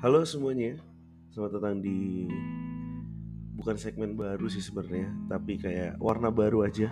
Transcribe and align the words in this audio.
Halo 0.00 0.24
semuanya, 0.24 0.80
selamat 1.28 1.60
datang 1.60 1.84
di 1.84 2.24
bukan 3.52 3.76
segmen 3.76 4.16
baru 4.16 4.48
sih 4.48 4.64
sebenarnya, 4.64 5.12
tapi 5.28 5.60
kayak 5.60 6.00
warna 6.00 6.32
baru 6.32 6.64
aja 6.64 6.88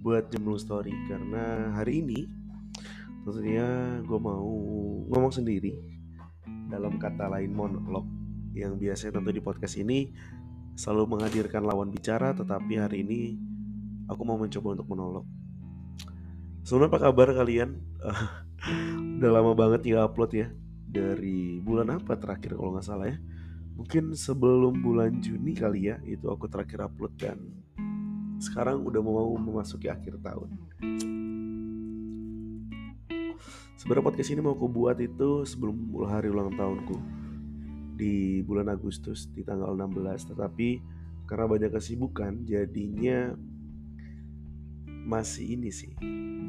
buat 0.00 0.32
Jemlu 0.32 0.56
Story 0.56 0.96
karena 1.12 1.76
hari 1.76 2.00
ini 2.00 2.24
tentunya 3.20 4.00
gue 4.00 4.16
mau 4.16 4.48
ngomong 5.12 5.28
sendiri 5.28 5.76
dalam 6.72 6.96
kata 6.96 7.28
lain 7.28 7.52
monolog 7.52 8.08
yang 8.56 8.80
biasanya 8.80 9.20
tentu 9.20 9.28
di 9.28 9.44
podcast 9.44 9.76
ini 9.76 10.08
selalu 10.72 11.20
menghadirkan 11.20 11.68
lawan 11.68 11.92
bicara 11.92 12.32
tetapi 12.32 12.80
hari 12.80 13.04
ini 13.04 13.36
aku 14.08 14.24
mau 14.24 14.40
mencoba 14.40 14.72
untuk 14.72 14.88
monolog. 14.88 15.28
Sebelumnya 16.64 16.96
apa 16.96 17.12
kabar 17.12 17.28
kalian? 17.44 17.76
udah 19.20 19.30
lama 19.36 19.52
banget 19.52 19.84
nggak 19.84 20.08
upload 20.08 20.32
ya 20.32 20.48
dari 20.88 21.60
bulan 21.60 22.00
apa 22.00 22.16
terakhir 22.16 22.56
kalau 22.56 22.72
nggak 22.74 22.86
salah 22.86 23.12
ya. 23.12 23.18
Mungkin 23.78 24.16
sebelum 24.16 24.82
bulan 24.82 25.22
Juni 25.22 25.54
kali 25.54 25.92
ya 25.92 26.02
itu 26.02 26.26
aku 26.26 26.50
terakhir 26.50 26.88
upload 26.90 27.14
dan 27.14 27.38
sekarang 28.42 28.82
udah 28.82 28.98
mau 28.98 29.30
memasuki 29.38 29.86
akhir 29.86 30.18
tahun. 30.18 30.50
Sebenarnya 33.78 34.10
podcast 34.10 34.30
ini 34.34 34.42
mau 34.42 34.58
aku 34.58 34.66
buat 34.66 34.98
itu 34.98 35.46
sebelum 35.46 35.94
hari 36.10 36.34
ulang 36.34 36.50
tahunku. 36.58 36.98
Di 37.94 38.42
bulan 38.42 38.70
Agustus 38.70 39.30
di 39.30 39.46
tanggal 39.46 39.74
16 39.74 40.34
tetapi 40.34 40.82
karena 41.30 41.46
banyak 41.46 41.70
kesibukan 41.70 42.42
jadinya 42.42 43.38
masih 45.06 45.54
ini 45.54 45.70
sih. 45.70 45.94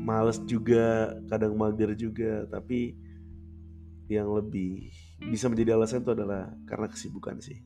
Males 0.01 0.41
juga 0.49 1.13
kadang 1.29 1.53
mager 1.53 1.93
juga. 1.93 2.49
Tapi 2.49 2.97
yang 4.09 4.33
lebih 4.33 4.89
bisa 5.29 5.45
menjadi 5.47 5.77
alasan 5.77 6.01
itu 6.01 6.11
adalah 6.17 6.49
karena 6.65 6.89
kesibukan 6.89 7.37
sih. 7.37 7.61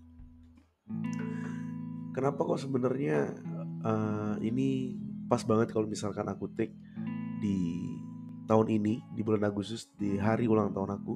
Kenapa 2.13 2.43
kok 2.43 2.61
sebenarnya 2.61 3.31
uh, 3.81 4.35
ini 4.43 4.99
pas 5.31 5.41
banget 5.47 5.71
kalau 5.71 5.87
misalkan 5.87 6.27
aku 6.27 6.51
take 6.53 6.75
di 7.39 7.87
tahun 8.45 8.69
ini 8.69 9.01
di 9.15 9.21
bulan 9.23 9.47
Agustus 9.47 9.87
di 9.95 10.19
hari 10.19 10.45
ulang 10.45 10.75
tahun 10.75 10.99
aku? 10.99 11.15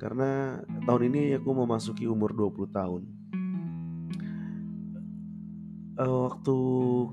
Karena 0.00 0.56
tahun 0.88 1.12
ini 1.12 1.36
aku 1.36 1.50
memasuki 1.52 2.08
umur 2.08 2.32
20 2.32 2.72
tahun. 2.72 3.02
Uh, 6.00 6.32
waktu 6.32 6.56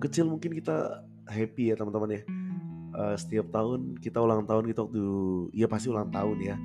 kecil 0.08 0.32
mungkin 0.32 0.56
kita 0.56 1.04
happy 1.28 1.76
ya 1.76 1.76
teman-teman 1.76 2.16
ya 2.16 2.37
uh, 2.98 3.16
setiap 3.16 3.53
tahun 3.53 4.02
kita 4.02 4.17
ulang 4.17 4.50
tahun 4.50 4.73
gitu 4.73 4.90
waktu 4.90 5.06
ya 5.53 5.70
pasti 5.70 5.88
ulang 5.94 6.09
tahun 6.09 6.38
ya. 6.42 6.56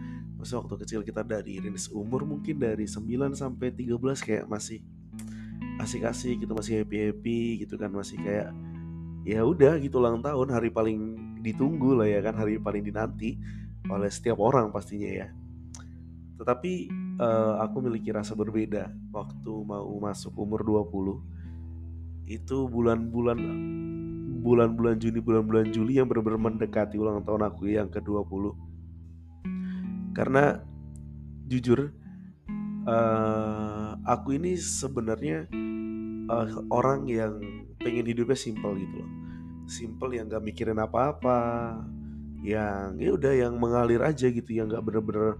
Maksudnya 0.40 0.60
waktu 0.64 0.76
kecil 0.82 1.00
kita 1.06 1.22
dari 1.22 1.60
range 1.62 1.92
umur 1.94 2.26
mungkin 2.26 2.58
dari 2.58 2.88
9 2.88 3.36
sampai 3.36 3.70
13 3.70 3.94
kayak 4.26 4.44
masih 4.50 4.82
asik-asik 5.78 6.42
gitu 6.42 6.52
masih 6.56 6.82
happy-happy 6.82 7.62
gitu 7.62 7.78
kan 7.78 7.94
masih 7.94 8.18
kayak 8.18 8.50
ya 9.22 9.46
udah 9.46 9.78
gitu 9.78 10.02
ulang 10.02 10.18
tahun 10.18 10.50
hari 10.50 10.68
paling 10.74 10.98
ditunggu 11.42 11.94
lah 11.94 12.10
ya 12.10 12.18
kan 12.22 12.34
hari 12.34 12.58
paling 12.58 12.82
dinanti 12.82 13.38
oleh 13.86 14.10
setiap 14.10 14.42
orang 14.42 14.74
pastinya 14.74 15.10
ya. 15.10 15.28
Tetapi 16.42 16.72
uh, 17.22 17.62
aku 17.62 17.82
memiliki 17.82 18.10
rasa 18.10 18.34
berbeda 18.34 18.90
waktu 19.14 19.52
mau 19.62 19.94
masuk 20.02 20.34
umur 20.34 20.66
20 20.66 22.30
itu 22.30 22.56
bulan-bulan 22.66 23.38
bulan-bulan 24.42 24.98
Juni, 24.98 25.22
bulan-bulan 25.22 25.70
Juli 25.70 26.02
yang 26.02 26.10
benar-benar 26.10 26.50
mendekati 26.50 26.98
ulang 26.98 27.22
tahun 27.22 27.46
aku 27.46 27.70
yang 27.70 27.86
ke-20. 27.86 28.50
Karena 30.12 30.58
jujur 31.46 31.94
uh, 32.84 33.94
aku 34.02 34.34
ini 34.36 34.58
sebenarnya 34.58 35.46
uh, 36.26 36.46
orang 36.74 37.06
yang 37.06 37.38
pengen 37.78 38.04
hidupnya 38.10 38.34
simple 38.34 38.74
gitu 38.82 38.98
loh. 38.98 39.10
Simple 39.70 40.18
yang 40.18 40.26
gak 40.26 40.42
mikirin 40.42 40.82
apa-apa, 40.82 41.78
yang 42.42 42.98
ya 42.98 43.14
udah 43.14 43.32
yang 43.32 43.54
mengalir 43.56 44.02
aja 44.02 44.26
gitu, 44.26 44.50
yang 44.50 44.66
gak 44.66 44.82
bener-bener 44.82 45.38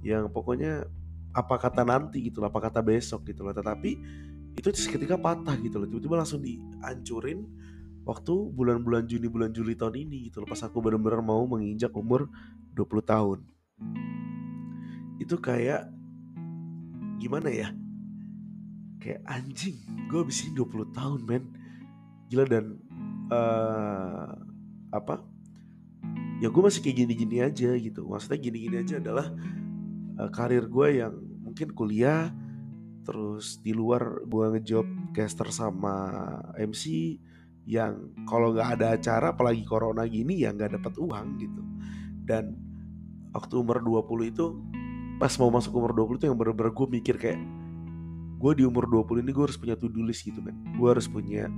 yang 0.00 0.32
pokoknya 0.32 0.88
apa 1.36 1.60
kata 1.60 1.84
nanti 1.84 2.24
gitu 2.24 2.40
loh, 2.40 2.48
apa 2.48 2.64
kata 2.64 2.80
besok 2.80 3.28
gitu 3.28 3.44
loh. 3.44 3.52
Tetapi 3.52 3.90
itu 4.56 4.68
seketika 4.74 5.20
patah 5.20 5.54
gitu 5.60 5.78
loh, 5.78 5.86
tiba-tiba 5.86 6.16
langsung 6.24 6.40
dihancurin 6.40 7.44
waktu 8.08 8.32
bulan-bulan 8.56 9.04
Juni 9.04 9.28
bulan 9.28 9.52
Juli 9.52 9.76
tahun 9.76 10.08
ini 10.08 10.32
gitu 10.32 10.40
loh 10.40 10.48
pas 10.48 10.64
aku 10.64 10.80
benar-benar 10.80 11.20
mau 11.20 11.44
menginjak 11.44 11.92
umur 11.92 12.32
20 12.72 13.04
tahun. 13.04 13.38
Itu 15.20 15.36
kayak 15.36 15.92
gimana 17.20 17.52
ya? 17.52 17.68
Kayak 18.96 19.28
anjing 19.28 19.76
gue 20.08 20.24
abis 20.24 20.48
ini 20.48 20.56
20 20.56 20.96
tahun 20.96 21.20
men. 21.28 21.44
Gila 22.32 22.48
dan 22.48 22.80
uh, 23.28 24.32
apa? 24.88 25.20
Ya 26.40 26.48
gue 26.48 26.62
masih 26.64 26.80
kayak 26.80 27.04
gini-gini 27.04 27.44
aja 27.44 27.76
gitu. 27.76 28.08
Maksudnya 28.08 28.40
gini-gini 28.40 28.76
aja 28.80 29.04
adalah 29.04 29.28
uh, 30.16 30.30
karir 30.32 30.64
gue 30.64 31.04
yang 31.04 31.12
mungkin 31.44 31.76
kuliah 31.76 32.32
terus 33.04 33.60
di 33.60 33.72
luar 33.72 34.24
gue 34.24 34.44
ngejob 34.52 35.12
caster 35.16 35.48
sama 35.48 35.96
MC 36.56 37.16
yang 37.68 38.16
kalau 38.24 38.56
nggak 38.56 38.80
ada 38.80 38.96
acara 38.96 39.36
apalagi 39.36 39.60
corona 39.68 40.08
gini 40.08 40.40
ya 40.40 40.56
nggak 40.56 40.80
dapat 40.80 40.96
uang 40.96 41.26
gitu. 41.36 41.60
Dan 42.24 42.56
waktu 43.36 43.60
umur 43.60 43.84
20 43.84 44.32
itu 44.32 44.56
pas 45.20 45.28
mau 45.36 45.52
masuk 45.52 45.76
umur 45.76 45.92
20 45.92 46.16
itu 46.16 46.24
yang 46.32 46.38
bener-bener 46.40 46.72
gue 46.72 46.86
mikir 46.88 47.16
kayak 47.20 47.36
gue 48.40 48.52
di 48.56 48.64
umur 48.64 48.88
20 48.88 49.20
ini 49.20 49.30
gue 49.36 49.44
harus 49.44 49.58
punya 49.60 49.74
to-do 49.76 50.00
list 50.00 50.24
gitu 50.24 50.40
kan 50.40 50.54
gue 50.54 50.88
harus 50.88 51.10
punya 51.10 51.50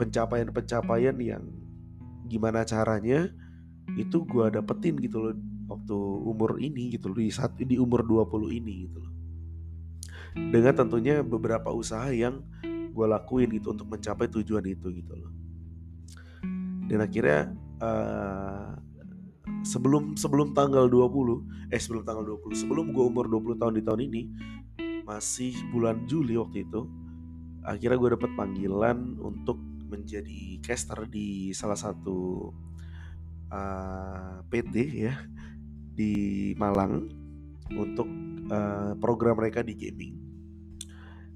pencapaian-pencapaian 0.00 1.14
yang 1.20 1.44
gimana 2.26 2.64
caranya 2.64 3.30
itu 3.94 4.24
gue 4.24 4.44
dapetin 4.50 4.96
gitu 4.98 5.20
loh 5.20 5.36
waktu 5.68 5.96
umur 6.24 6.58
ini 6.58 6.96
gitu 6.96 7.12
loh 7.12 7.20
di 7.20 7.30
saat 7.30 7.54
di 7.60 7.76
umur 7.76 8.02
20 8.02 8.58
ini 8.58 8.88
gitu 8.88 8.98
loh. 9.04 9.12
Dengan 10.34 10.74
tentunya 10.74 11.22
beberapa 11.22 11.70
usaha 11.70 12.10
yang 12.10 12.42
gue 12.64 13.06
lakuin 13.06 13.54
gitu 13.54 13.70
untuk 13.70 13.86
mencapai 13.86 14.26
tujuan 14.32 14.66
itu 14.66 14.90
gitu 14.90 15.14
loh 15.14 15.43
dan 16.90 16.98
akhirnya 17.04 17.52
uh, 17.80 18.76
sebelum 19.64 20.16
sebelum 20.16 20.52
tanggal 20.52 20.88
20 20.88 21.72
eh 21.72 21.80
sebelum 21.80 22.04
tanggal 22.04 22.24
20 22.40 22.60
sebelum 22.64 22.92
gue 22.92 23.04
umur 23.04 23.26
20 23.28 23.60
tahun 23.60 23.74
di 23.80 23.82
tahun 23.82 24.00
ini 24.08 24.22
masih 25.04 25.52
bulan 25.72 26.04
Juli 26.08 26.36
waktu 26.36 26.64
itu 26.64 26.88
akhirnya 27.64 27.96
gue 27.96 28.10
dapat 28.16 28.30
panggilan 28.36 29.16
untuk 29.20 29.56
menjadi 29.88 30.60
caster 30.60 31.08
di 31.08 31.52
salah 31.56 31.78
satu 31.78 32.50
uh, 33.48 33.54
eh, 33.54 34.36
PT 34.50 34.74
ya 34.92 35.14
di 35.94 36.12
Malang 36.58 37.06
untuk 37.72 38.08
uh, 38.50 38.92
program 38.98 39.38
mereka 39.38 39.62
di 39.62 39.78
gaming. 39.78 40.14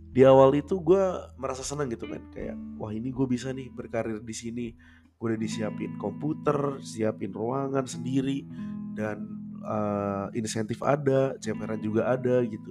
Di 0.09 0.27
awal 0.27 0.59
itu 0.59 0.83
gue 0.83 1.05
merasa 1.39 1.63
senang 1.63 1.87
gitu 1.93 2.11
kan 2.11 2.21
kayak 2.35 2.59
wah 2.81 2.91
ini 2.91 3.15
gue 3.15 3.27
bisa 3.29 3.55
nih 3.55 3.71
berkarir 3.71 4.19
di 4.19 4.35
sini 4.35 4.67
gue 5.19 5.35
udah 5.35 5.41
disiapin 5.43 5.99
komputer 5.99 6.79
siapin 6.79 7.35
ruangan 7.35 7.83
sendiri 7.91 8.47
dan 8.95 9.27
uh, 9.67 10.31
insentif 10.31 10.79
ada 10.87 11.35
cemeran 11.43 11.83
juga 11.83 12.07
ada 12.07 12.39
gitu. 12.47 12.71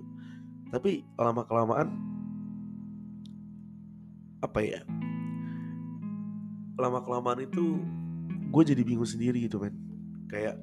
Tapi 0.71 1.03
lama 1.19 1.43
kelamaan 1.43 1.91
apa 4.39 4.59
ya 4.63 4.81
lama 6.77 7.01
kelamaan 7.03 7.43
itu 7.43 7.83
gue 8.47 8.63
jadi 8.63 8.79
bingung 8.79 9.07
sendiri 9.07 9.43
gitu 9.43 9.59
men. 9.59 9.75
Kayak 10.31 10.55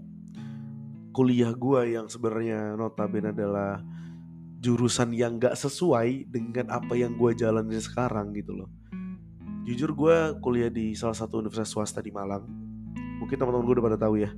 kuliah 1.13 1.53
gue 1.53 2.01
yang 2.01 2.09
sebenarnya 2.09 2.81
notabene 2.81 3.29
adalah 3.29 3.85
jurusan 4.65 5.13
yang 5.13 5.37
gak 5.37 5.53
sesuai 5.53 6.33
dengan 6.33 6.73
apa 6.73 6.97
yang 6.97 7.13
gue 7.21 7.37
jalanin 7.37 7.77
sekarang 7.77 8.33
gitu 8.33 8.57
loh 8.57 8.73
jujur 9.65 9.97
gue 9.97 10.17
kuliah 10.45 10.69
di 10.69 10.93
salah 10.93 11.17
satu 11.17 11.41
universitas 11.41 11.73
swasta 11.73 12.05
di 12.05 12.13
Malang. 12.13 12.45
Mungkin 13.21 13.41
teman-teman 13.41 13.65
gue 13.65 13.75
udah 13.81 13.87
pada 13.89 13.99
tahu 13.99 14.21
ya. 14.21 14.31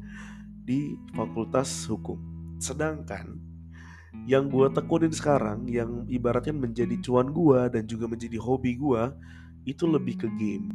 Di 0.63 0.95
Fakultas 1.13 1.91
Hukum. 1.91 2.19
Sedangkan 2.63 3.35
yang 4.25 4.49
gue 4.49 4.67
tekunin 4.73 5.13
sekarang 5.13 5.67
yang 5.69 6.07
ibaratnya 6.07 6.55
menjadi 6.55 6.97
cuan 7.03 7.31
gue 7.35 7.61
dan 7.69 7.85
juga 7.85 8.07
menjadi 8.07 8.39
hobi 8.39 8.79
gue 8.79 9.03
itu 9.67 9.85
lebih 9.85 10.15
ke 10.23 10.29
game. 10.39 10.71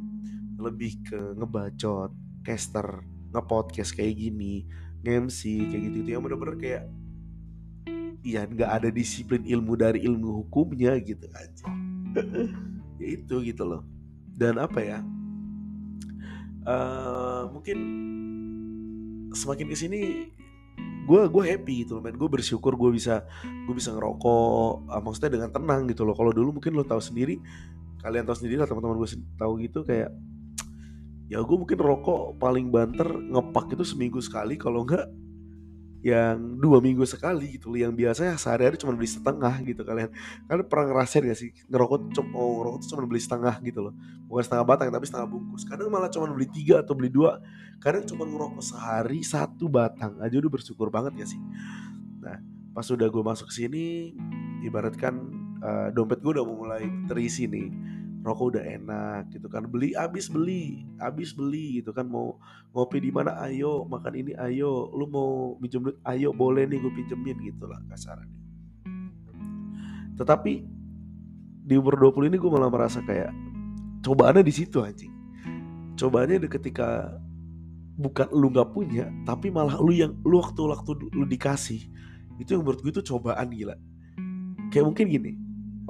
Lebih 0.60 0.92
ke 1.08 1.20
ngebacot 1.40 2.12
caster 2.44 3.02
ngepodcast 3.32 3.96
kayak 3.96 4.20
gini 4.20 4.68
nge-MC 5.02 5.72
kayak 5.72 5.82
gitu, 5.88 5.98
gitu 6.04 6.10
yang 6.14 6.22
bener-bener 6.22 6.56
kayak 6.60 6.84
ya 8.22 8.46
nggak 8.46 8.70
ada 8.70 8.90
disiplin 8.94 9.42
ilmu 9.42 9.74
dari 9.80 10.04
ilmu 10.04 10.44
hukumnya 10.46 11.00
gitu 11.00 11.32
aja. 11.32 11.68
Ya 13.02 13.18
itu 13.18 13.42
gitu 13.42 13.66
loh 13.66 13.82
dan 14.42 14.58
apa 14.58 14.80
ya? 14.82 15.00
Uh, 16.66 17.50
mungkin 17.54 17.78
semakin 19.38 19.70
ke 19.70 19.78
sini 19.78 20.02
gue 21.06 21.22
gue 21.30 21.44
happy 21.46 21.86
gitu 21.86 21.98
loh 21.98 22.04
men. 22.04 22.18
Gue 22.18 22.26
bersyukur 22.26 22.74
gue 22.74 22.98
bisa 22.98 23.22
gue 23.38 23.76
bisa 23.78 23.94
ngerokok 23.94 24.90
uh, 24.90 25.02
maksudnya 25.06 25.38
dengan 25.38 25.54
tenang 25.54 25.86
gitu 25.94 26.02
loh. 26.02 26.18
Kalau 26.18 26.34
dulu 26.34 26.58
mungkin 26.58 26.74
lo 26.74 26.82
tahu 26.82 27.02
sendiri 27.02 27.38
kalian 28.02 28.26
tahu 28.26 28.38
sendiri 28.42 28.58
lah 28.58 28.66
teman-teman 28.66 28.98
gue 28.98 29.10
tahu 29.38 29.52
gitu 29.62 29.86
kayak 29.86 30.10
ya 31.30 31.38
gue 31.40 31.58
mungkin 31.58 31.78
rokok 31.78 32.42
paling 32.42 32.74
banter 32.74 33.06
ngepak 33.08 33.78
itu 33.78 33.86
seminggu 33.86 34.20
sekali 34.20 34.58
kalau 34.58 34.84
enggak 34.84 35.06
yang 36.02 36.58
dua 36.58 36.82
minggu 36.82 37.06
sekali 37.06 37.62
gitu 37.62 37.70
loh 37.70 37.78
yang 37.78 37.94
biasanya 37.94 38.34
sehari-hari 38.34 38.74
cuma 38.82 38.98
beli 38.98 39.06
setengah 39.06 39.54
gitu 39.62 39.86
kalian. 39.86 40.10
Kalian 40.50 40.66
pernah 40.66 40.86
ngerasain 40.90 41.24
gak 41.30 41.40
sih 41.40 41.50
ngerokok 41.70 42.10
cuma 42.18 42.30
oh, 42.34 42.52
ngerokok 42.62 42.78
tuh 42.82 42.90
cuma 42.98 43.04
beli 43.06 43.22
setengah 43.22 43.56
gitu 43.62 43.80
loh. 43.86 43.94
Bukan 44.26 44.44
setengah 44.44 44.66
batang 44.66 44.90
tapi 44.90 45.06
setengah 45.06 45.30
bungkus. 45.30 45.64
Kadang 45.70 45.94
malah 45.94 46.10
cuma 46.10 46.26
beli 46.34 46.50
tiga 46.50 46.82
atau 46.82 46.98
beli 46.98 47.14
dua. 47.14 47.38
Kadang 47.78 48.10
cuma 48.10 48.26
ngerokok 48.26 48.66
sehari 48.66 49.22
satu 49.22 49.70
batang. 49.70 50.18
Aja 50.18 50.36
udah 50.42 50.52
bersyukur 50.52 50.90
banget 50.90 51.22
ya 51.22 51.26
sih? 51.30 51.40
Nah 52.22 52.42
pas 52.72 52.88
udah 52.88 53.08
gue 53.12 53.24
masuk 53.24 53.52
sini 53.52 54.16
ibaratkan 54.64 55.20
uh, 55.60 55.88
dompet 55.92 56.24
gue 56.24 56.40
udah 56.40 56.46
mulai 56.48 56.84
terisi 57.12 57.46
nih 57.46 57.68
rokok 58.22 58.54
udah 58.56 58.64
enak 58.64 59.34
gitu 59.34 59.50
kan 59.50 59.66
beli 59.66 59.98
abis 59.98 60.30
beli 60.30 60.86
abis 61.02 61.34
beli 61.34 61.82
gitu 61.82 61.90
kan 61.90 62.06
mau 62.06 62.38
ngopi 62.72 63.02
di 63.02 63.10
mana 63.10 63.34
ayo 63.50 63.82
makan 63.90 64.14
ini 64.14 64.38
ayo 64.38 64.94
lu 64.94 65.10
mau 65.10 65.58
minjem 65.58 65.90
duit 65.90 65.98
ayo 66.06 66.30
boleh 66.30 66.70
nih 66.70 66.78
gue 66.78 66.94
pinjemin 66.94 67.38
gitu 67.42 67.66
lah 67.66 67.82
kasarannya. 67.90 68.40
Tetapi 70.22 70.54
di 71.66 71.74
umur 71.78 71.98
20 71.98 72.30
ini 72.30 72.38
gue 72.38 72.52
malah 72.54 72.70
merasa 72.70 73.02
kayak 73.02 73.34
cobaannya 74.06 74.46
di 74.46 74.54
situ 74.54 74.86
anjing. 74.86 75.14
Cobaannya 75.98 76.46
ketika 76.46 77.18
bukan 77.98 78.30
lu 78.34 78.54
nggak 78.54 78.70
punya 78.70 79.10
tapi 79.26 79.50
malah 79.50 79.82
lu 79.82 79.94
yang 79.98 80.14
lu 80.22 80.42
waktu 80.42 80.62
waktu 80.62 81.10
lu 81.10 81.26
dikasih 81.26 81.90
itu 82.38 82.50
yang 82.54 82.62
menurut 82.62 82.86
gue 82.86 82.94
itu 82.94 83.02
cobaan 83.02 83.50
gila. 83.50 83.74
Kayak 84.70 84.86
mungkin 84.94 85.06
gini 85.10 85.34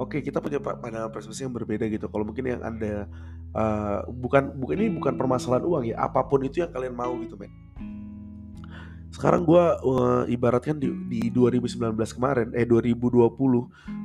oke 0.02 0.18
kita 0.18 0.42
punya 0.42 0.58
pandangan 0.58 1.08
perspektif 1.14 1.46
yang 1.46 1.54
berbeda 1.54 1.86
gitu. 1.86 2.10
Kalau 2.10 2.26
mungkin 2.26 2.44
yang 2.44 2.62
anda 2.66 3.06
uh, 3.54 4.02
bukan 4.10 4.58
bukan 4.58 4.76
ini 4.76 4.90
bukan 4.98 5.14
permasalahan 5.14 5.64
uang 5.64 5.84
ya 5.94 5.96
apa 6.02 6.26
pun 6.26 6.42
itu 6.42 6.60
yang 6.60 6.70
kalian 6.74 6.94
mau 6.98 7.14
gitu 7.22 7.38
men. 7.38 7.52
Sekarang 9.12 9.44
gue 9.44 9.64
uh, 9.84 10.24
ibaratkan 10.24 10.80
di, 10.80 10.88
di 11.06 11.20
2019 11.28 11.94
kemarin 12.16 12.48
eh 12.56 12.64
2020 12.64 13.28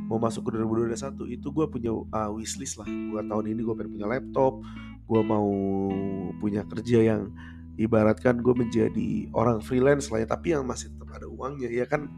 mau 0.07 0.19
masuk 0.19 0.51
ke 0.51 0.59
2021 0.59 1.35
itu 1.39 1.47
gue 1.47 1.65
punya 1.71 1.91
uh, 1.95 2.29
wishlist 2.35 2.77
lah. 2.77 2.87
Gue 2.87 3.23
tahun 3.23 3.45
ini 3.49 3.61
gue 3.63 3.75
pengen 3.75 3.91
punya 3.97 4.07
laptop 4.07 4.61
gue 5.07 5.21
mau 5.23 5.47
punya 6.43 6.67
kerja 6.67 7.15
yang 7.15 7.31
ibaratkan 7.79 8.43
gue 8.43 8.51
menjadi 8.51 9.31
orang 9.31 9.63
freelance 9.63 10.11
lah 10.11 10.19
ya 10.19 10.27
tapi 10.27 10.51
yang 10.51 10.67
masih 10.67 10.91
tetap 10.91 11.07
ada 11.15 11.27
uangnya 11.31 11.71
ya 11.71 11.87
kan? 11.87 12.11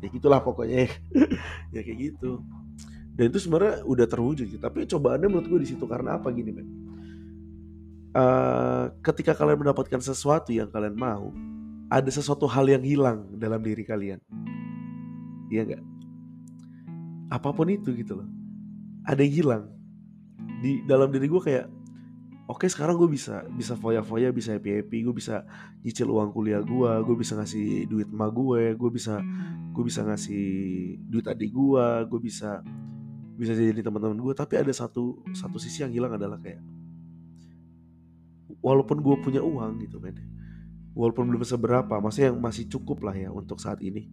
Ya 0.00 0.08
gitulah 0.08 0.40
pokoknya 0.40 0.88
ya 1.74 1.80
kayak 1.84 1.98
gitu 1.98 2.40
dan 3.14 3.24
itu 3.28 3.38
sebenarnya 3.42 3.84
udah 3.84 4.06
terwujud 4.06 4.46
gitu. 4.46 4.60
tapi 4.62 4.86
cobaannya 4.86 5.28
menurut 5.28 5.46
gue 5.48 5.60
di 5.64 5.68
situ 5.74 5.84
karena 5.84 6.16
apa? 6.16 6.30
Gini 6.32 6.50
men. 6.54 6.68
Uh, 8.10 8.90
ketika 9.06 9.38
kalian 9.38 9.62
mendapatkan 9.62 10.02
sesuatu 10.02 10.50
yang 10.50 10.66
kalian 10.66 10.98
mau 10.98 11.30
ada 11.90 12.10
sesuatu 12.10 12.46
hal 12.46 12.66
yang 12.70 12.82
hilang 12.82 13.26
dalam 13.34 13.58
diri 13.62 13.82
kalian. 13.82 14.18
Iya 15.50 15.62
nggak? 15.66 15.82
Apa 17.34 17.50
pun 17.50 17.66
itu 17.70 17.90
gitu 17.94 18.18
loh. 18.18 18.28
Ada 19.06 19.26
yang 19.26 19.34
hilang. 19.34 19.64
Di 20.62 20.82
dalam 20.86 21.10
diri 21.10 21.26
gue 21.26 21.42
kayak 21.42 21.66
oke 22.50 22.66
sekarang 22.66 22.98
gue 22.98 23.10
bisa 23.14 23.46
bisa 23.54 23.78
foya-foya 23.78 24.34
bisa 24.34 24.58
happy 24.58 24.82
happy 24.82 25.06
gue 25.06 25.14
bisa 25.14 25.46
nyicil 25.86 26.10
uang 26.10 26.34
kuliah 26.34 26.58
gue 26.58 26.90
gue 27.06 27.16
bisa 27.18 27.38
ngasih 27.38 27.86
duit 27.86 28.10
emak 28.10 28.30
gue 28.34 28.74
gue 28.74 28.90
bisa 28.90 29.22
gue 29.70 29.84
bisa 29.86 30.02
ngasih 30.02 30.46
duit 31.06 31.26
adik 31.30 31.54
gue 31.54 31.86
gue 32.10 32.20
bisa 32.20 32.58
bisa 33.40 33.56
jadi 33.56 33.80
teman-teman 33.80 34.20
gue 34.20 34.36
tapi 34.36 34.60
ada 34.60 34.68
satu 34.68 35.24
satu 35.32 35.56
sisi 35.56 35.80
yang 35.80 35.88
hilang 35.96 36.12
adalah 36.12 36.36
kayak 36.36 36.60
walaupun 38.60 39.00
gue 39.00 39.16
punya 39.24 39.40
uang 39.40 39.80
gitu 39.80 39.96
men 39.96 40.20
walaupun 40.92 41.24
belum 41.32 41.40
seberapa 41.40 41.96
maksudnya 41.96 42.36
yang 42.36 42.40
masih 42.44 42.68
cukup 42.68 43.00
lah 43.08 43.16
ya 43.16 43.32
untuk 43.32 43.56
saat 43.56 43.80
ini 43.80 44.04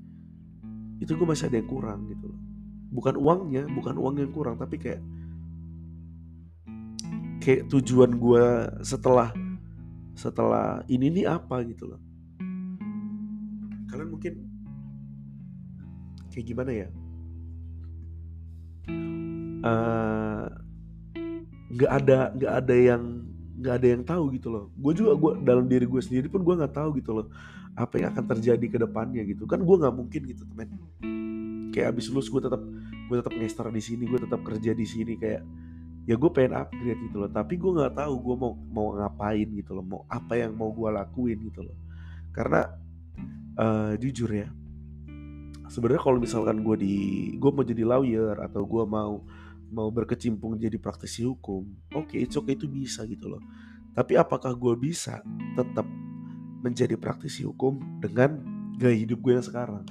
itu 0.97 1.13
gue 1.13 1.27
masih 1.27 1.49
ada 1.49 1.57
yang 1.61 1.69
kurang 1.69 2.09
gitu 2.09 2.25
loh. 2.29 2.41
Bukan 2.89 3.15
uangnya 3.19 3.69
bukan 3.69 3.95
uang 3.99 4.15
yang 4.17 4.31
kurang 4.33 4.55
tapi 4.57 4.81
kayak 4.81 5.01
kayak 7.43 7.69
tujuan 7.69 8.17
gue 8.17 8.45
setelah 8.81 9.29
setelah 10.17 10.81
ini 10.89 11.21
nih 11.21 11.25
apa 11.29 11.61
gitu 11.69 11.85
loh. 11.85 12.01
Kalian 13.91 14.09
mungkin 14.09 14.33
kayak 16.33 16.45
gimana 16.45 16.71
ya 16.73 16.87
nggak 21.67 21.91
uh, 21.91 21.97
ada 21.99 22.17
nggak 22.33 22.53
ada 22.63 22.75
yang 22.75 23.03
nggak 23.57 23.73
ada 23.73 23.87
yang 23.87 24.03
tahu 24.05 24.23
gitu 24.37 24.47
loh. 24.53 24.69
Gue 24.77 24.93
juga 24.93 25.17
gue 25.17 25.31
dalam 25.43 25.65
diri 25.65 25.85
gue 25.89 26.01
sendiri 26.01 26.27
pun 26.29 26.45
gue 26.45 26.55
nggak 26.55 26.73
tahu 26.77 27.01
gitu 27.01 27.11
loh 27.17 27.27
apa 27.77 28.01
yang 28.01 28.09
akan 28.13 28.25
terjadi 28.37 28.65
ke 28.69 28.77
depannya 28.77 29.25
gitu. 29.25 29.49
Kan 29.49 29.65
gue 29.65 29.75
nggak 29.75 29.95
mungkin 29.95 30.21
gitu 30.29 30.43
temen 30.45 30.77
kayak 31.73 31.93
abis 31.93 32.09
lulus 32.09 32.29
gue 32.29 32.41
tetap 32.41 32.61
gue 33.07 33.15
tetap 33.17 33.33
ngester 33.33 33.67
di 33.73 33.81
sini 33.81 34.03
gue 34.05 34.19
tetap 34.23 34.41
kerja 34.45 34.71
di 34.73 34.85
sini 34.85 35.13
kayak 35.17 35.41
ya 36.07 36.15
gue 36.15 36.29
pengen 36.31 36.53
upgrade 36.55 37.01
gitu 37.09 37.17
loh. 37.25 37.29
Tapi 37.33 37.57
gue 37.57 37.71
nggak 37.73 37.93
tahu 37.97 38.13
gue 38.21 38.35
mau 38.37 38.53
mau 38.53 38.87
ngapain 38.95 39.47
gitu 39.57 39.73
loh 39.73 39.85
mau 39.85 40.01
apa 40.07 40.37
yang 40.37 40.53
mau 40.53 40.69
gue 40.69 40.89
lakuin 40.93 41.37
gitu 41.49 41.65
loh. 41.65 41.77
Karena 42.29 42.61
uh, 43.57 43.97
jujur 43.97 44.29
ya 44.29 44.47
sebenarnya 45.67 46.01
kalau 46.03 46.17
misalkan 46.19 46.63
gue 46.63 46.75
di 46.79 46.95
gue 47.35 47.51
mau 47.51 47.63
jadi 47.63 47.83
lawyer 47.83 48.35
atau 48.39 48.63
gue 48.63 48.83
mau 48.87 49.23
mau 49.67 49.91
berkecimpung 49.91 50.55
jadi 50.55 50.79
praktisi 50.79 51.27
hukum 51.27 51.67
oke 51.91 52.15
okay, 52.15 52.23
it's 52.23 52.39
okay 52.39 52.55
itu 52.55 52.67
bisa 52.67 53.03
gitu 53.05 53.27
loh. 53.27 53.43
Tapi 53.97 54.13
apakah 54.13 54.53
gue 54.53 54.77
bisa 54.77 55.25
tetap 55.57 55.89
menjadi 56.61 56.93
praktisi 57.01 57.41
hukum 57.41 57.81
dengan 57.97 58.37
gaya 58.77 58.93
hidup 58.93 59.25
gue 59.25 59.33
yang 59.33 59.41
sekarang? 59.41 59.81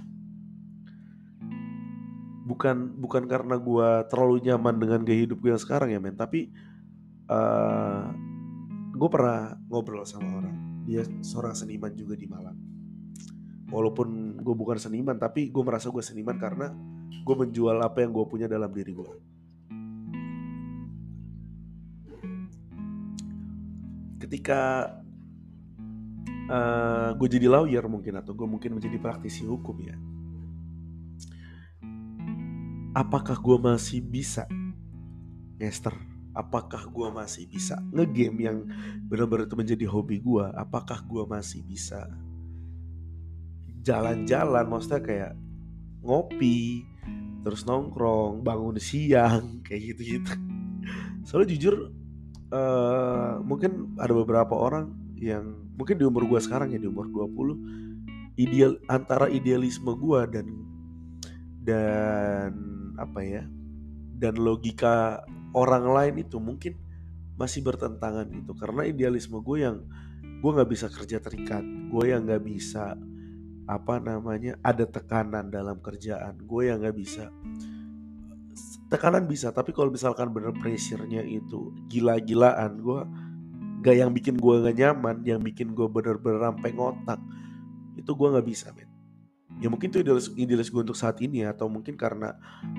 Bukan 2.47 3.03
bukan 3.03 3.27
karena 3.27 3.59
gue 3.59 3.89
terlalu 4.07 4.47
nyaman 4.47 4.79
dengan 4.79 5.01
gaya 5.03 5.27
hidup 5.27 5.43
gue 5.43 5.51
yang 5.51 5.59
sekarang 5.59 5.91
ya 5.91 5.99
men. 5.99 6.15
Tapi 6.15 6.55
uh, 7.27 7.35
eh, 7.35 8.05
gue 8.95 9.09
pernah 9.11 9.59
ngobrol 9.67 10.07
sama 10.07 10.39
orang. 10.39 10.55
Dia 10.87 11.03
seorang 11.27 11.59
seniman 11.59 11.91
juga 11.91 12.15
di 12.15 12.31
Malang 12.31 12.66
walaupun 13.71 14.39
gue 14.39 14.55
bukan 14.55 14.79
seniman 14.79 15.19
tapi 15.19 15.51
gue 15.51 15.63
merasa 15.63 15.91
gue 15.91 16.03
seniman 16.03 16.39
karena 16.39 16.71
gue 17.11 17.35
menjual 17.35 17.83
apa 17.83 18.07
yang 18.07 18.15
gue 18.15 18.25
punya 18.27 18.47
dalam 18.47 18.71
diri 18.71 18.93
gue 18.95 19.11
ketika 24.27 24.91
uh, 26.51 26.55
eh, 26.55 27.09
gue 27.15 27.29
jadi 27.31 27.47
lawyer 27.47 27.85
mungkin 27.87 28.19
atau 28.19 28.35
gue 28.35 28.49
mungkin 28.49 28.75
menjadi 28.75 28.99
praktisi 28.99 29.47
hukum 29.47 29.77
ya. 29.87 29.95
Apakah 32.97 33.37
gue 33.39 33.57
masih 33.61 34.01
bisa 34.01 34.49
ngester 35.61 35.93
apakah 36.37 36.85
gue 36.93 37.09
masih 37.17 37.49
bisa 37.49 37.81
ngegame 37.97 38.45
yang 38.45 38.69
benar-benar 39.09 39.49
itu 39.49 39.57
menjadi 39.57 39.85
hobi 39.89 40.21
gue 40.21 40.45
apakah 40.53 41.01
gue 41.01 41.25
masih 41.25 41.65
bisa 41.65 42.05
jalan-jalan 43.87 44.67
maksudnya 44.67 45.01
kayak 45.01 45.33
ngopi 46.03 46.83
terus 47.47 47.63
nongkrong 47.63 48.43
bangun 48.43 48.75
siang 48.83 49.57
kayak 49.67 49.95
gitu-gitu. 49.95 50.35
Soalnya 51.23 51.55
jujur 51.55 51.95
uh, 52.51 53.39
mungkin 53.47 53.95
ada 54.03 54.11
beberapa 54.11 54.59
orang 54.59 54.91
yang 55.15 55.71
mungkin 55.79 56.03
di 56.03 56.05
umur 56.05 56.27
gue 56.27 56.41
sekarang 56.43 56.75
ya 56.75 56.83
di 56.83 56.91
umur 56.91 57.07
20 57.09 58.37
ideal 58.37 58.77
antara 58.91 59.31
idealisme 59.31 59.95
gue 59.97 60.21
dan 60.29 60.47
dan 61.63 62.53
apa 63.01 63.21
ya 63.25 63.43
dan 64.17 64.35
logika 64.41 65.25
orang 65.57 65.89
lain 65.89 66.15
itu 66.21 66.37
mungkin 66.37 66.77
masih 67.37 67.65
bertentangan 67.65 68.29
itu 68.33 68.53
karena 68.57 68.89
idealisme 68.89 69.41
gue 69.41 69.59
yang 69.65 69.85
gue 70.41 70.51
nggak 70.53 70.71
bisa 70.71 70.87
kerja 70.89 71.21
terikat 71.21 71.65
gue 71.65 72.05
yang 72.09 72.25
nggak 72.25 72.45
bisa 72.45 72.97
apa 73.67 73.99
namanya 73.99 74.55
ada 74.63 74.87
tekanan 74.87 75.51
dalam 75.51 75.83
kerjaan. 75.83 76.39
Gue 76.47 76.71
yang 76.71 76.83
nggak 76.83 76.97
bisa. 76.97 77.31
Tekanan 78.87 79.27
bisa 79.27 79.51
tapi 79.51 79.75
kalau 79.75 79.91
misalkan 79.91 80.31
bener 80.31 80.55
pressure-nya 80.55 81.27
itu 81.27 81.75
gila-gilaan 81.91 82.79
gue 82.79 83.01
gak 83.83 83.97
yang 83.99 84.15
bikin 84.15 84.39
gue 84.39 84.55
gak 84.63 84.79
nyaman 84.79 85.27
yang 85.27 85.43
bikin 85.43 85.75
gue 85.75 85.91
bener-bener 85.91 86.39
sampai 86.39 86.71
ngotak 86.71 87.21
itu 87.99 88.11
gue 88.15 88.29
nggak 88.31 88.47
bisa 88.47 88.71
men. 88.77 88.87
Ya 89.57 89.73
mungkin 89.73 89.89
itu 89.89 90.05
idealis, 90.05 90.29
idealis 90.37 90.69
gue 90.69 90.85
untuk 90.85 90.95
saat 90.95 91.19
ini 91.25 91.43
atau 91.43 91.67
mungkin 91.67 91.97
karena 91.99 92.37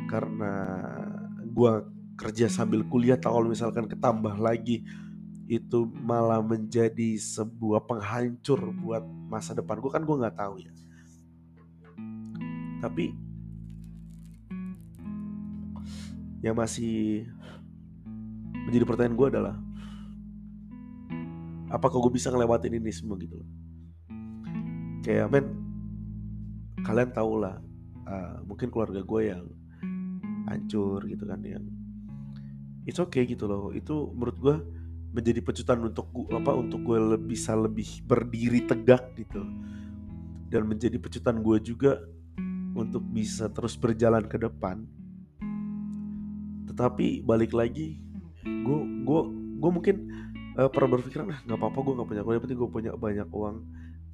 karena 0.08 0.54
gue 1.44 1.72
kerja 2.18 2.48
sambil 2.48 2.86
kuliah 2.86 3.18
atau 3.18 3.34
kalau 3.34 3.50
misalkan 3.50 3.90
ketambah 3.90 4.38
lagi 4.38 4.86
itu 5.48 5.88
malah 6.04 6.44
menjadi 6.44 7.16
sebuah 7.16 7.88
penghancur 7.88 8.60
buat 8.84 9.04
masa 9.32 9.56
depan 9.56 9.80
gue 9.80 9.92
kan 9.92 10.04
gue 10.04 10.20
nggak 10.20 10.36
tahu 10.36 10.60
ya. 10.60 10.72
Tapi 12.84 13.16
yang 16.44 16.54
masih 16.54 17.26
menjadi 18.68 18.84
pertanyaan 18.84 19.16
gue 19.16 19.28
adalah 19.32 19.56
apakah 21.72 21.98
gue 22.04 22.20
bisa 22.20 22.28
ngelewatin 22.28 22.76
ini 22.76 22.92
semua 22.92 23.16
gitu 23.16 23.40
loh? 23.40 23.50
Kayak 25.08 25.32
men 25.32 25.46
kalian 26.84 27.10
tau 27.16 27.40
lah 27.40 27.56
uh, 28.04 28.44
mungkin 28.44 28.68
keluarga 28.68 29.00
gue 29.00 29.22
yang 29.32 29.48
hancur 30.48 31.04
gitu 31.08 31.24
kan 31.24 31.40
yang 31.40 31.64
it's 32.84 33.00
okay 33.00 33.24
gitu 33.24 33.48
loh. 33.48 33.72
Itu 33.72 34.12
menurut 34.12 34.38
gue 34.44 34.56
menjadi 35.16 35.40
pecutan 35.40 35.80
untuk 35.82 36.08
gue 36.12 36.36
apa 36.36 36.52
untuk 36.54 36.84
gue 36.84 37.18
bisa 37.22 37.56
lebih 37.56 37.88
berdiri 38.04 38.64
tegak 38.68 39.16
gitu. 39.16 39.42
Dan 40.48 40.68
menjadi 40.68 40.96
pecutan 41.00 41.44
gue 41.44 41.58
juga 41.60 42.00
untuk 42.78 43.04
bisa 43.04 43.50
terus 43.50 43.76
berjalan 43.76 44.24
ke 44.28 44.38
depan. 44.38 44.86
Tetapi 46.70 47.26
balik 47.26 47.52
lagi 47.56 48.00
gue 48.48 48.80
gue 49.04 49.22
gue 49.58 49.72
mungkin 49.74 49.96
uh, 50.56 50.70
pernah 50.72 50.96
berpikir 50.96 51.26
nah 51.28 51.40
nggak 51.44 51.60
apa-apa 51.60 51.80
gue 51.84 51.94
nggak 52.00 52.08
punya 52.08 52.24
gue 52.24 52.34
penting 52.40 52.60
gue 52.64 52.70
punya 52.72 52.92
banyak 52.96 53.28
uang 53.28 53.58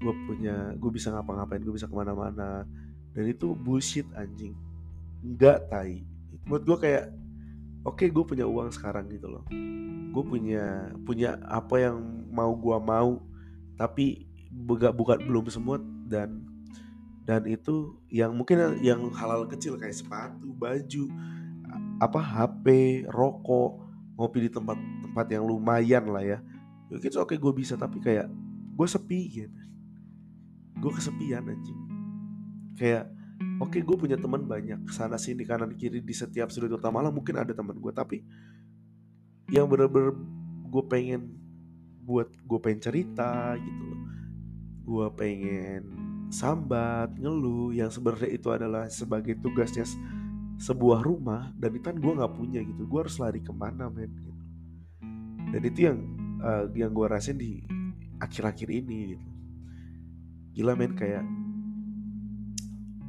gue 0.01 0.13
punya 0.25 0.55
gue 0.73 0.91
bisa 0.91 1.13
ngapa-ngapain 1.13 1.61
gue 1.63 1.73
bisa 1.75 1.87
ke 1.87 1.95
mana-mana. 1.95 2.67
Dan 3.13 3.29
itu 3.29 3.53
bullshit 3.53 4.09
anjing. 4.17 4.57
Nggak 5.21 5.69
tai. 5.69 6.01
Buat 6.49 6.65
gue 6.65 6.77
kayak 6.81 7.22
oke 7.83 7.99
okay, 7.99 8.07
gue 8.09 8.23
punya 8.23 8.47
uang 8.47 8.71
sekarang 8.71 9.11
gitu 9.11 9.27
loh. 9.29 9.43
Gue 10.13 10.23
punya 10.23 10.91
punya 11.03 11.39
apa 11.47 11.79
yang 11.79 11.97
mau 12.31 12.55
gue 12.55 12.77
mau 12.79 13.21
tapi 13.75 14.27
bukan 14.53 14.93
bukan 14.93 15.17
belum 15.25 15.45
semut 15.49 15.81
dan 16.07 16.45
dan 17.23 17.47
itu 17.47 17.97
yang 18.11 18.35
mungkin 18.35 18.79
yang 18.83 19.07
halal 19.15 19.47
kecil 19.47 19.79
kayak 19.79 19.95
sepatu 19.95 20.51
baju 20.53 21.07
apa 22.03 22.19
HP 22.19 22.65
rokok 23.07 23.79
ngopi 24.19 24.45
di 24.45 24.49
tempat-tempat 24.51 25.25
yang 25.31 25.43
lumayan 25.47 26.05
lah 26.11 26.23
ya. 26.23 26.39
Oke 26.93 27.09
oke 27.09 27.35
gue 27.39 27.53
bisa 27.55 27.73
tapi 27.79 27.97
kayak 28.03 28.29
gue 28.75 28.87
sepi 28.87 29.19
gitu. 29.31 29.61
Gue 30.77 30.91
kesepian 30.93 31.47
anjing. 31.47 31.79
Kayak 32.77 33.09
oke 33.61 33.77
gue 33.79 33.97
punya 33.97 34.17
teman 34.19 34.43
banyak 34.45 34.89
sana 34.91 35.15
sini 35.15 35.47
kanan 35.47 35.73
kiri 35.77 36.03
di 36.03 36.15
setiap 36.15 36.51
sudut 36.51 36.77
kota 36.77 36.91
malah 36.91 37.13
mungkin 37.13 37.39
ada 37.39 37.55
teman 37.55 37.77
gue 37.77 37.93
tapi 37.93 38.23
yang 39.51 39.67
bener-bener 39.67 40.17
gue 40.73 40.83
pengen 40.89 41.21
buat 42.03 42.27
gue 42.27 42.59
pengen 42.59 42.81
cerita 42.81 43.55
gitu 43.61 43.83
loh. 43.85 44.01
Gue 44.83 45.07
pengen 45.15 45.81
sambat 46.33 47.15
ngeluh 47.15 47.71
yang 47.71 47.93
sebenarnya 47.93 48.31
itu 48.33 48.47
adalah 48.51 48.89
sebagai 48.89 49.37
tugasnya 49.39 49.85
sebuah 50.57 51.05
rumah 51.05 51.53
dan 51.55 51.71
itu 51.77 51.85
kan 51.85 51.95
gue 51.95 52.13
nggak 52.17 52.33
punya 52.35 52.59
gitu. 52.65 52.83
Gue 52.89 52.99
harus 53.07 53.15
lari 53.21 53.39
ke 53.39 53.53
mana 53.55 53.87
men 53.87 54.11
gitu. 54.11 54.43
Dan 55.53 55.61
itu 55.61 55.79
yang 55.85 55.97
uh, 56.41 56.65
yang 56.73 56.91
gue 56.91 57.05
rasain 57.07 57.37
di 57.37 57.63
akhir-akhir 58.19 58.69
ini 58.73 59.15
gitu. 59.15 59.27
Gila 60.59 60.73
men 60.75 60.97
kayak 60.97 61.23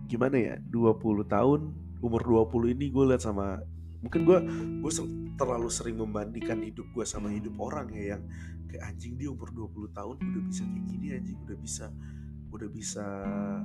gimana 0.07 0.37
ya 0.37 0.55
20 0.71 1.25
tahun 1.27 1.61
umur 2.05 2.23
20 2.49 2.75
ini 2.77 2.93
gue 2.93 3.05
liat 3.09 3.23
sama 3.25 3.61
mungkin 4.05 4.21
gue 4.29 4.39
gue 4.85 4.93
terlalu 5.35 5.69
sering 5.73 5.97
membandingkan 5.97 6.61
hidup 6.61 6.87
gue 6.93 7.05
sama 7.09 7.33
hidup 7.33 7.57
orang 7.57 7.89
ya 7.97 8.17
yang 8.17 8.23
kayak 8.69 8.93
anjing 8.93 9.17
dia 9.17 9.33
umur 9.33 9.49
20 9.51 9.97
tahun 9.97 10.17
udah 10.21 10.43
bisa 10.45 10.63
kayak 10.69 10.85
gini 10.91 11.07
anjing 11.17 11.39
udah 11.49 11.59
bisa 11.59 11.87
udah 12.53 12.69
bisa 12.71 13.05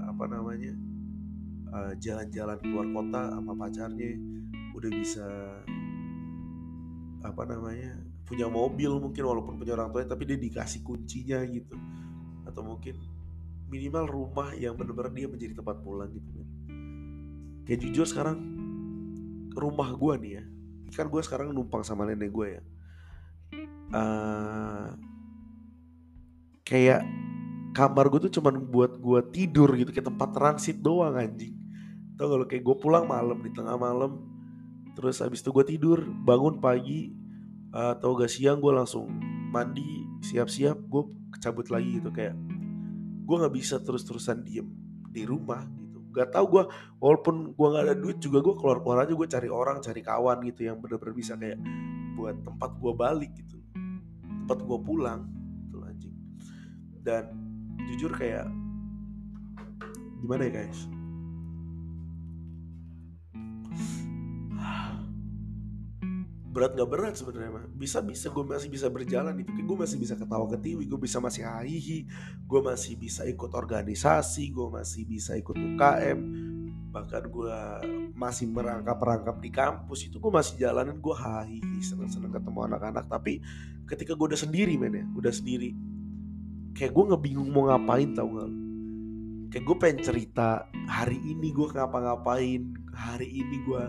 apa 0.08 0.26
namanya 0.26 0.74
eh, 1.76 1.94
jalan-jalan 2.00 2.58
keluar 2.64 2.88
kota 2.90 3.22
sama 3.36 3.54
pacarnya 3.54 4.12
udah 4.74 4.92
bisa 4.96 5.28
apa 7.20 7.44
namanya 7.44 8.00
punya 8.24 8.46
mobil 8.46 9.02
mungkin 9.02 9.26
walaupun 9.26 9.58
punya 9.58 9.74
orang 9.74 9.90
tuanya 9.90 10.14
tapi 10.14 10.24
dia 10.30 10.38
dikasih 10.38 10.86
kuncinya 10.86 11.42
gitu. 11.50 11.76
Atau 12.46 12.62
mungkin 12.62 12.96
minimal 13.70 14.06
rumah 14.10 14.52
yang 14.58 14.74
benar-benar 14.74 15.14
dia 15.14 15.30
menjadi 15.30 15.54
tempat 15.58 15.80
pulang 15.86 16.10
gitu 16.12 16.30
kan 16.34 16.48
kayak 17.70 17.80
jujur 17.86 18.06
sekarang 18.10 18.38
rumah 19.54 19.94
gue 19.94 20.14
nih 20.18 20.34
ya 20.42 20.44
kan 20.94 21.06
gue 21.10 21.22
sekarang 21.22 21.54
numpang 21.54 21.86
sama 21.86 22.06
nenek 22.10 22.34
gue 22.34 22.48
ya. 22.58 22.62
Uh, 23.90 24.94
kayak 26.66 27.02
kamar 27.74 28.10
gue 28.10 28.30
tuh 28.30 28.42
cuman 28.42 28.62
buat 28.70 28.98
gue 28.98 29.20
tidur 29.34 29.70
gitu 29.78 29.90
kayak 29.94 30.10
tempat 30.10 30.30
transit 30.34 30.78
doang 30.82 31.18
anjing. 31.18 31.58
Tau 32.18 32.30
gak 32.30 32.38
lo 32.38 32.46
kayak 32.50 32.64
gue 32.66 32.76
pulang 32.78 33.06
malam 33.08 33.40
di 33.42 33.52
tengah 33.54 33.78
malam 33.78 34.26
terus 34.98 35.24
habis 35.24 35.40
itu 35.40 35.56
gue 35.56 35.64
tidur 35.64 36.04
bangun 36.04 36.60
pagi 36.60 37.16
uh, 37.72 37.96
atau 37.96 38.20
gak 38.20 38.28
siang 38.28 38.60
gue 38.60 38.74
langsung 38.74 39.08
mandi 39.50 40.04
siap-siap 40.20 40.76
gue 40.76 41.04
kecabut 41.40 41.72
lagi 41.72 42.04
gitu 42.04 42.12
kayak 42.12 42.36
gue 43.30 43.36
nggak 43.38 43.54
bisa 43.54 43.78
terus-terusan 43.86 44.42
diem 44.42 44.66
di 45.14 45.22
rumah 45.22 45.62
gitu. 45.78 46.02
Gak 46.10 46.34
tau 46.34 46.50
gue 46.50 46.66
walaupun 46.98 47.54
gue 47.54 47.68
nggak 47.70 47.84
ada 47.86 47.96
duit 47.96 48.18
juga 48.18 48.42
gue 48.42 48.58
keluar 48.58 48.82
keluar 48.82 49.06
aja 49.06 49.14
gue 49.14 49.28
cari 49.30 49.50
orang 49.54 49.78
cari 49.86 50.02
kawan 50.02 50.42
gitu 50.50 50.66
yang 50.66 50.82
bener-bener 50.82 51.14
bisa 51.14 51.38
kayak 51.38 51.62
buat 52.18 52.42
tempat 52.42 52.72
gue 52.82 52.94
balik 52.98 53.32
gitu. 53.38 53.62
Tempat 54.26 54.66
gue 54.66 54.80
pulang 54.82 55.30
gitu 55.70 55.78
anjing. 55.86 56.16
Dan 57.06 57.30
jujur 57.94 58.10
kayak 58.18 58.50
gimana 60.26 60.50
ya 60.50 60.66
guys 60.66 60.99
berat 66.50 66.74
gak 66.74 66.90
berat 66.90 67.14
sebenarnya 67.14 67.52
mah 67.54 67.66
bisa 67.70 68.02
bisa 68.02 68.34
gue 68.34 68.42
masih 68.42 68.70
bisa 68.74 68.90
berjalan 68.90 69.38
itu 69.38 69.54
gue 69.54 69.78
masih 69.78 69.98
bisa 70.02 70.18
ketawa 70.18 70.50
ketiwi 70.50 70.90
gue 70.90 71.00
bisa 71.00 71.22
masih 71.22 71.46
hahihi 71.46 72.10
gue 72.46 72.62
masih 72.66 72.98
bisa 72.98 73.22
ikut 73.30 73.54
organisasi 73.54 74.50
gue 74.50 74.68
masih 74.74 75.06
bisa 75.06 75.38
ikut 75.38 75.54
UKM 75.54 76.50
bahkan 76.90 77.22
gue 77.30 77.58
masih 78.18 78.50
merangkap 78.50 78.98
merangkap 78.98 79.38
di 79.38 79.50
kampus 79.54 80.10
itu 80.10 80.18
gue 80.18 80.32
masih 80.34 80.58
jalanin 80.58 80.98
gue 80.98 81.16
hahihi 81.16 81.80
seneng 81.86 82.10
seneng 82.10 82.34
ketemu 82.34 82.66
anak-anak. 82.66 83.06
Tapi 83.06 83.38
ketika 83.86 84.18
gue 84.18 84.34
udah 84.34 84.42
sendiri 84.42 84.74
men 84.76 84.98
ya 84.98 85.06
udah 85.14 85.30
sendiri 85.30 85.78
kayak 86.74 86.94
gue 86.94 87.06
ngebingung 87.14 87.50
mau 87.50 87.70
ngapain 87.70 88.10
tau 88.18 88.30
gak 88.30 88.52
kayak 89.54 89.64
gue 89.66 89.78
pengen 89.82 90.00
cerita 90.02 90.50
hari 90.90 91.18
ini 91.22 91.54
gue 91.54 91.68
ngapa-ngapain 91.70 92.62
hari 92.94 93.30
ini 93.30 93.58
gue 93.66 93.84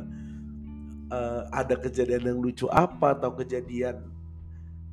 uh, 1.10 1.42
ada 1.50 1.76
kejadian 1.76 2.22
yang 2.34 2.38
lucu 2.38 2.70
apa 2.70 3.18
atau 3.18 3.34
kejadian 3.34 4.06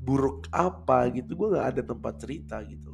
buruk 0.01 0.50
apa 0.51 1.12
gitu 1.13 1.36
gue 1.36 1.47
nggak 1.53 1.67
ada 1.77 1.81
tempat 1.86 2.13
cerita 2.19 2.57
gitu. 2.65 2.91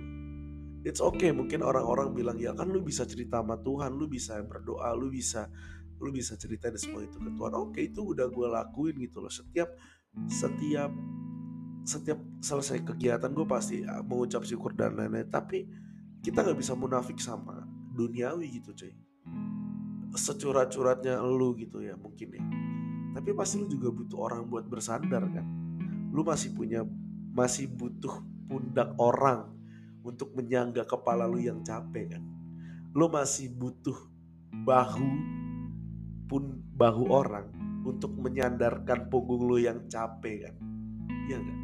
It's 0.83 0.99
okay 0.99 1.31
mungkin 1.31 1.63
orang-orang 1.63 2.11
bilang 2.11 2.37
ya 2.41 2.51
kan 2.51 2.67
lu 2.67 2.83
bisa 2.83 3.07
cerita 3.07 3.39
sama 3.39 3.55
Tuhan 3.61 3.95
lu 3.95 4.11
bisa 4.11 4.35
berdoa 4.43 4.91
lu 4.97 5.07
bisa 5.07 5.47
lu 6.03 6.11
bisa 6.11 6.35
ceritain 6.35 6.75
semua 6.75 7.05
itu 7.05 7.15
ke 7.15 7.31
Tuhan. 7.31 7.53
Oke 7.55 7.79
okay, 7.79 7.83
itu 7.87 8.03
udah 8.03 8.27
gue 8.27 8.47
lakuin 8.51 8.95
gitu 8.99 9.23
loh. 9.23 9.31
Setiap 9.31 9.71
setiap 10.27 10.91
setiap 11.87 12.19
selesai 12.43 12.83
kegiatan 12.83 13.31
gue 13.31 13.47
pasti 13.47 13.85
ah, 13.87 14.03
mengucap 14.03 14.43
syukur 14.43 14.75
dan 14.75 14.99
lain-lain. 14.99 15.29
Tapi 15.31 15.63
kita 16.19 16.43
nggak 16.43 16.59
bisa 16.59 16.75
munafik 16.75 17.21
sama 17.21 17.63
duniawi 17.93 18.59
gitu 18.59 18.75
cuy. 18.75 18.91
Securat-curatnya 20.13 21.21
lu 21.23 21.55
gitu 21.55 21.79
ya 21.79 21.95
mungkin 21.95 22.29
ya 22.37 22.43
tapi 23.13 23.29
pasti 23.37 23.61
lu 23.61 23.69
juga 23.69 23.93
butuh 23.93 24.19
orang 24.19 24.49
buat 24.49 24.65
bersandar 24.67 25.23
kan? 25.29 25.45
Lu 26.11 26.25
masih 26.25 26.53
punya 26.53 26.83
masih 27.33 27.69
butuh 27.69 28.21
pundak 28.49 28.93
orang 28.97 29.53
untuk 30.03 30.33
menyangga 30.35 30.83
kepala 30.83 31.29
lu 31.29 31.39
yang 31.39 31.61
capek 31.61 32.17
kan? 32.17 32.23
Lu 32.93 33.09
masih 33.09 33.53
butuh 33.53 33.97
bahu 34.65 35.09
pun 36.29 36.61
bahu 36.73 37.03
orang 37.13 37.49
untuk 37.85 38.17
menyandarkan 38.17 39.07
punggung 39.07 39.45
lu 39.45 39.61
yang 39.61 39.85
capek 39.87 40.49
kan? 40.49 40.55
Iya 41.29 41.39
kan 41.39 41.63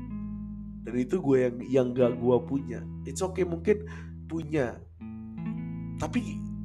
dan 0.89 1.06
itu 1.06 1.22
gue 1.22 1.38
yang 1.38 1.56
yang 1.70 1.88
gak 1.94 2.18
gue 2.18 2.38
punya. 2.50 2.82
It's 3.06 3.22
okay 3.22 3.46
mungkin 3.46 3.86
punya. 4.25 4.79
Tapi 6.01 6.20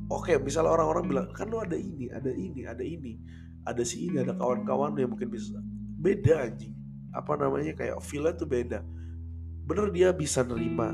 oke 0.08 0.32
okay, 0.32 0.36
misalnya 0.40 0.80
orang-orang 0.80 1.04
bilang 1.04 1.28
kan 1.36 1.50
lu 1.52 1.58
ada 1.60 1.76
ini 1.76 2.08
ada 2.08 2.32
ini 2.32 2.64
ada 2.64 2.80
ini 2.80 3.18
ada 3.64 3.82
si 3.82 4.08
ini 4.08 4.20
ada 4.20 4.36
kawan-kawan 4.36 4.92
yang 5.00 5.12
mungkin 5.12 5.32
bisa 5.32 5.56
beda 5.98 6.44
anjing. 6.48 6.76
Apa 7.16 7.40
namanya 7.40 7.72
kayak 7.72 7.98
feel 8.04 8.28
tuh 8.36 8.48
beda. 8.48 8.84
Bener 9.64 9.88
dia 9.88 10.12
bisa 10.12 10.44
nerima 10.44 10.92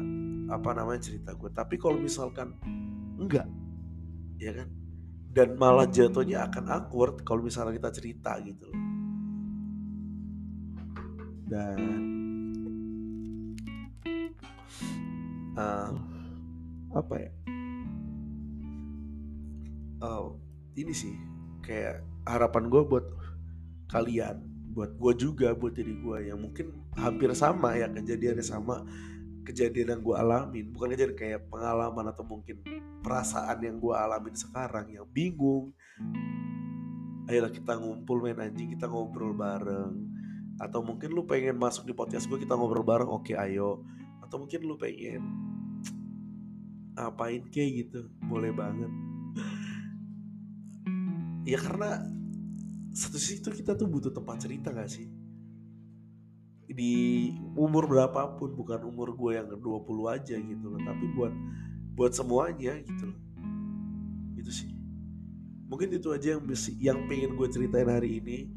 apa 0.50 0.74
namanya 0.74 1.06
cerita 1.06 1.30
gue 1.30 1.46
tapi 1.54 1.78
kalau 1.78 1.98
misalkan 1.98 2.54
enggak 3.18 3.46
ya 4.38 4.54
kan? 4.54 4.68
Dan 5.30 5.54
malah 5.54 5.86
jatuhnya 5.86 6.50
akan 6.50 6.64
awkward 6.70 7.22
kalau 7.22 7.46
misalnya 7.46 7.78
kita 7.78 7.90
cerita 7.94 8.34
gitu 8.42 8.66
loh. 8.66 8.80
Dan 11.46 11.78
uh, 15.54 15.90
apa 16.94 17.14
ya? 17.14 17.30
Oh 20.02 20.34
ini 20.74 20.90
sih 20.90 21.14
kayak 21.62 22.02
harapan 22.28 22.68
gue 22.68 22.82
buat 22.84 23.06
kalian 23.90 24.50
buat 24.70 24.94
gue 24.94 25.12
juga 25.18 25.50
buat 25.52 25.74
diri 25.74 25.98
gue 25.98 26.30
yang 26.30 26.38
mungkin 26.38 26.70
hampir 26.94 27.34
sama 27.34 27.74
ya 27.74 27.90
kejadiannya 27.90 28.44
sama 28.44 28.86
kejadian 29.42 29.98
yang 29.98 30.00
gue 30.00 30.14
alamin. 30.16 30.66
Bukan 30.70 30.94
kejadian 30.94 31.16
kayak 31.18 31.40
pengalaman 31.50 32.06
atau 32.14 32.22
mungkin 32.22 32.62
perasaan 33.02 33.58
yang 33.66 33.82
gue 33.82 33.94
alamin 33.94 34.34
sekarang 34.38 34.86
yang 34.94 35.06
bingung. 35.10 35.74
Ayolah 37.26 37.50
kita 37.50 37.78
ngumpul 37.78 38.22
main 38.22 38.38
anjing 38.38 38.70
kita 38.78 38.86
ngobrol 38.86 39.34
bareng. 39.34 40.06
Atau 40.62 40.86
mungkin 40.86 41.10
lu 41.10 41.26
pengen 41.26 41.58
masuk 41.58 41.88
di 41.88 41.94
podcast 41.96 42.30
gue 42.30 42.38
kita 42.38 42.54
ngobrol 42.54 42.86
bareng 42.86 43.10
oke 43.10 43.34
ayo. 43.34 43.82
Atau 44.22 44.46
mungkin 44.46 44.60
lu 44.62 44.78
pengen 44.78 45.22
apain 46.94 47.42
kayak 47.50 47.90
gitu. 47.90 48.06
Boleh 48.22 48.54
banget 48.54 49.09
ya 51.44 51.58
karena 51.60 52.04
satu 52.90 53.16
sisi 53.16 53.38
itu 53.40 53.50
kita 53.54 53.78
tuh 53.78 53.86
butuh 53.86 54.10
tempat 54.10 54.42
cerita 54.42 54.74
gak 54.74 54.90
sih? 54.90 55.06
Di 56.70 56.94
umur 57.58 57.90
berapapun 57.90 58.54
bukan 58.54 58.86
umur 58.86 59.14
gue 59.18 59.38
yang 59.38 59.50
20 59.50 59.60
aja 60.06 60.36
gitu 60.38 60.66
loh 60.70 60.80
tapi 60.82 61.04
buat 61.14 61.34
buat 61.98 62.12
semuanya 62.14 62.78
gitu 62.82 63.10
loh. 63.10 63.18
Itu 64.38 64.50
sih. 64.54 64.70
Mungkin 65.70 65.94
itu 65.94 66.10
aja 66.10 66.38
yang 66.38 66.42
yang 66.78 66.98
pengen 67.06 67.38
gue 67.38 67.48
ceritain 67.50 67.86
hari 67.86 68.18
ini. 68.22 68.50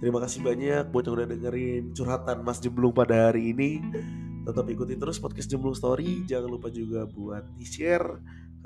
Terima 0.00 0.16
kasih 0.24 0.40
banyak 0.40 0.88
buat 0.88 1.04
yang 1.04 1.14
udah 1.20 1.28
dengerin 1.28 1.92
curhatan 1.92 2.40
Mas 2.40 2.60
Jemblung 2.60 2.96
pada 2.96 3.28
hari 3.28 3.52
ini. 3.52 3.84
Tetap 4.48 4.64
ikuti 4.72 4.96
terus 4.96 5.20
podcast 5.20 5.48
Jemblung 5.48 5.76
Story. 5.76 6.24
Jangan 6.24 6.48
lupa 6.48 6.72
juga 6.72 7.04
buat 7.04 7.44
di 7.60 7.68
share 7.68 8.16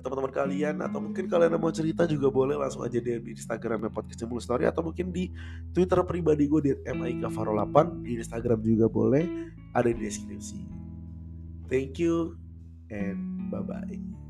teman-teman 0.04 0.32
kalian 0.36 0.76
atau 0.84 1.00
mungkin 1.00 1.24
kalian 1.24 1.56
mau 1.56 1.72
cerita 1.72 2.04
juga 2.04 2.28
boleh 2.28 2.60
langsung 2.60 2.84
aja 2.84 3.00
di 3.00 3.16
Instagram 3.32 3.88
podcast 3.88 4.20
Jemul 4.20 4.44
Story 4.44 4.68
atau 4.68 4.84
mungkin 4.84 5.08
di 5.08 5.32
Twitter 5.72 6.04
pribadi 6.04 6.44
gue 6.44 6.60
di 6.60 6.72
@maikafaro8 6.84 8.04
di 8.04 8.20
Instagram 8.20 8.60
juga 8.60 8.86
boleh 8.92 9.24
ada 9.72 9.88
di 9.88 10.04
deskripsi. 10.04 10.60
Thank 11.72 11.96
you 11.96 12.36
and 12.92 13.48
bye 13.48 13.64
bye. 13.64 14.23